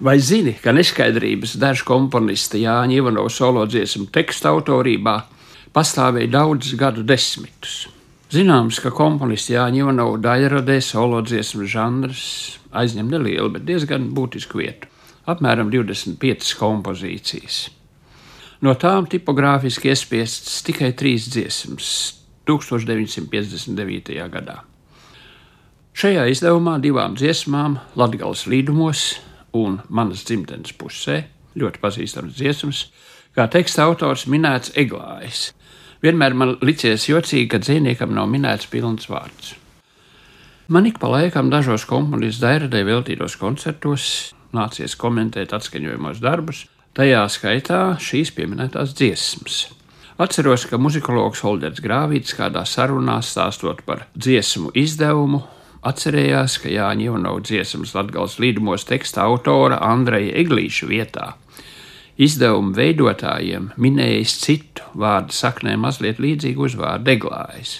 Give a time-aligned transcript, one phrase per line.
[0.00, 5.12] Vai zini, ka neskaidrības dažu komponista Jāņa Ivanova solo dziesmu tekstu autorībā
[5.76, 7.82] pastāvēja daudzus gadu desmitus?
[8.32, 12.24] Zināms, ka komponists Jāņa Ivanova daļradē solo dziesmu žanrs
[12.72, 14.88] aizņem nelielu, bet diezgan būtisku vietu-
[15.32, 17.68] apmēram 25 kompozīcijas.
[18.62, 22.14] No tām tipogrāfiski iespiestas tikai trīs dziesmas
[22.46, 24.28] 1959.
[24.32, 24.60] gadā.
[25.92, 29.18] Šajā izdevumā divām dziesmām, Latvijas līdumos
[29.56, 31.22] un manas dzimtenes pusē,
[31.58, 32.84] ļoti pazīstams dziesmas,
[33.36, 35.50] kā teksta autors minēts Eglājs.
[36.00, 39.54] Vienmēr man licies jocīgi, ka dzīvniekam nav minēts pilns vārds.
[40.70, 44.04] Man ik pa laikam dažos komponistu dairadē veltītos koncertos
[44.54, 49.60] nācies komentēt atskaņojumos darbus, tajā skaitā šīs pieminētās dziesmas.
[50.20, 55.40] Atceros, ka muzikologs Holders Grāvīts kādā sarunā stāstot par dziesmu izdevumu
[55.86, 61.28] atcerējās, ka Jāņa Ivanova dziesmas Latgals līdumos teksta autora Andreja Eglīša vietā.
[62.20, 67.78] Izdevuma veidotājiem minējis citu vārdu saknē mazliet līdzīgu uzvārdu Eglājs.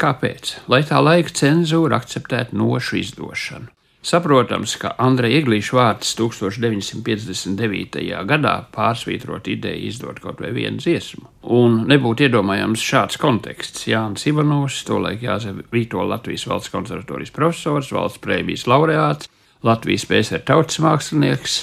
[0.00, 0.56] Kāpēc?
[0.72, 3.68] Lai tā laika cenzūra akceptētu nošu izdošanu.
[4.02, 8.00] Saprotams, ka Andreja Eglīša vārds 1959.
[8.26, 11.28] gadā pārsvītrot ideju izdot kaut vai vienu dziesmu.
[11.52, 13.84] Un nebūtu iedomājams šāds konteksts.
[13.90, 19.28] Jānis Ivanovs, tolaik Jāzef Vīto Latvijas valsts konservatorijas profesors, valsts prēmijas laureāts,
[19.62, 21.58] Latvijas PSR tautas mākslinieks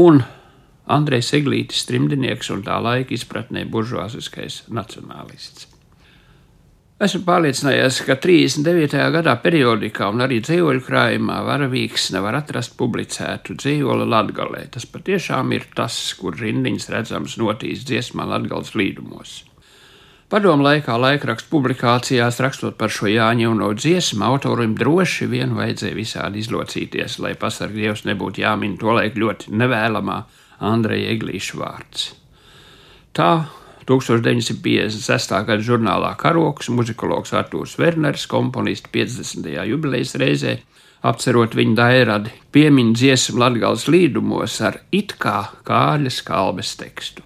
[0.00, 0.24] un
[0.90, 5.75] Andrejs Eglītis trimdinieks un tā laika izpratnē buržuāziskais nacionālists.
[6.96, 8.94] Esmu pārliecinājies, ka 39.
[9.12, 14.62] gadā periodikā un arī dzīvoļu krājumā varavīks nevar atrast publicētu dzīvoli latgalē.
[14.72, 19.34] Tas patiešām ir tas, kur rindiņas redzams notīs dziesmā latgals līdumos.
[20.32, 26.00] Padomu laikā laikrakstu publikācijās rakstot par šo Jāņa un no dziesmu, autorim droši vien vajadzēja
[26.00, 30.18] visādi izlocīties, lai pasarg Dievs nebūtu jāmin to laiku ļoti nevēlamā
[30.72, 32.08] Andreja Eglīša vārds.
[33.12, 33.30] Tā
[33.86, 35.36] 1956.
[35.46, 39.46] gada žurnālā Karoks, muzikologs Artūrs Werners, komponists 50.
[39.70, 40.56] jubilejas reizē,
[41.06, 47.22] apcerot viņa dairadi, piemin dziesmu Latgals līdumos ar it kā kāļa skalbes tekstu.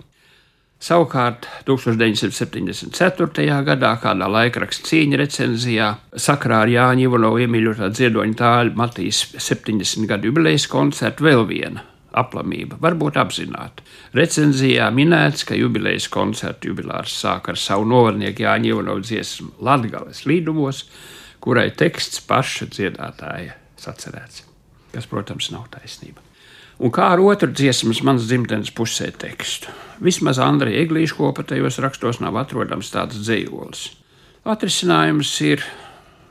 [0.80, 3.44] Savukārt 1974.
[3.66, 10.32] gadā kādā laikraksta cīņa recenzijā sakrā ar Jāņa Ivanovu iemīļotā dziedoņa tāļa Matīs 70 gadu
[10.32, 13.84] jubilejas koncertu vēl viena aplamība, varbūt apzināta.
[14.16, 20.84] Recenzijā minēts, ka jubilejas koncertu jubilārs sāk ar savu novarnieku Jāņa Ievanovu dziesmu Latgales līdumos,
[21.44, 24.44] kurai teksts paša dziedātāja sacerēts,
[24.94, 26.20] kas, protams, nav taisnība.
[26.80, 29.68] Un kā ar otru dziesmas manas dzimtenes pusē tekstu?
[30.00, 33.90] Vismaz Andrija Eglīša kopā tajos rakstos nav atrodams tāds dzīvolis.
[34.48, 35.64] Atrisinājums ir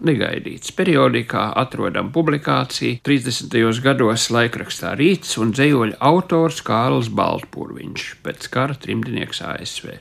[0.05, 0.73] negaidīts.
[0.75, 3.81] Periodikā atrodam publikāciju 30.
[3.83, 9.91] gados laikrakstā Rīts un dzējoļa autors Kārls Baltpūriņš pēc kara trimdnieks ASV.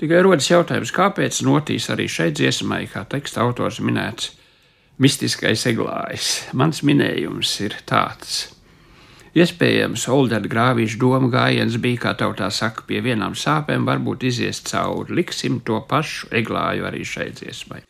[0.00, 4.32] Tikai rodas jautājums, kāpēc notīs arī šai dziesmai, kā teksta autors minēts,
[4.98, 6.32] mistiskais eglājs.
[6.52, 8.42] Mans minējums ir tāds.
[9.34, 15.16] Iespējams, Oldera grāvīša doma gājiens bija, kā tautā saka, pie vienām sāpēm varbūt izies cauri.
[15.18, 17.82] Liksim to pašu eglāju arī šai dziesmai.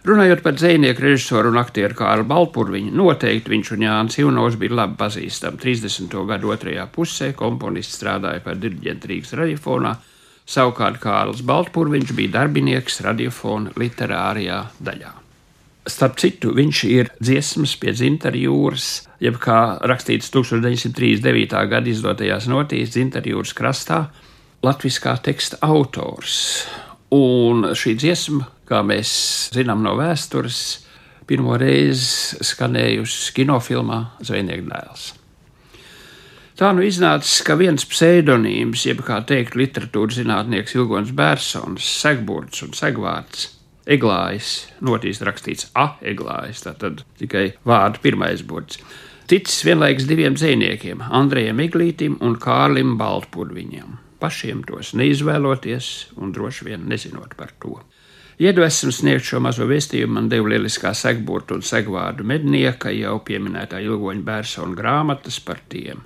[0.00, 4.94] Runājot par dzinieku, režisoru un aktieru Kārlu Balpurviņu, noteikti viņš un Jānis Ivnovs bija labi
[4.96, 5.60] pazīstami.
[5.60, 6.14] 30.
[6.30, 9.90] gadu otrajā pusē komponists strādāja par diriģentu Rīgas radiofonā,
[10.48, 15.10] savukārt Kārls Baltpurviņš bija darbinieks radiofona literārijā daļā.
[15.90, 18.86] Starp citu, viņš ir dziesmas pie dzintara jūras,
[19.20, 21.60] jeb kā rakstīts 1939.
[21.68, 24.06] gada izdotajās notīs dzintara jūras krastā,
[24.64, 26.40] latviskā teksta autors.
[27.12, 29.12] Un šī dziesma kā mēs
[29.54, 30.60] zinām no vēstures,
[31.30, 35.10] pirmo reizi skanējusi kinofilmā Zvejnieka dēls.
[36.60, 42.74] Tā nu iznāca, ka viens pseidonīms, jeb kā teikt, literatūras zinātnieks Ilgons Bērsons, Segburts un
[42.76, 43.46] Segvārds,
[43.88, 44.50] Eglājs,
[44.84, 48.76] notīst rakstīts A, Eglājs, tātad tikai vārdu pirmais burts.
[49.30, 55.88] Ticis vienlaikus diviem dzīsniekiem, Andrejam Eglītim un Kārlim Baltpurviņam, pašiem tos neizvēloties
[56.20, 57.78] un droši vien nezinot par to.
[58.40, 64.24] Iedvesmu sniegt šo mazo vēstījumu man deva lieliskā segburta un segvārdu mednieka jau pieminētā ilgoņa
[64.24, 66.00] bērsona grāmatas par tiem.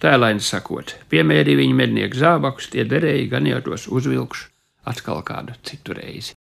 [0.00, 4.48] Tēlaini sakot, piemēri viņa mednieku zābakus, tie derēja gan jau tos uzvilkšu
[4.88, 6.37] atkal kādu citu reizi.